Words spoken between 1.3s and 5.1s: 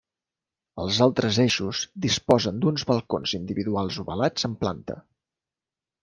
eixos disposen d'uns balcons individuals ovalats en planta.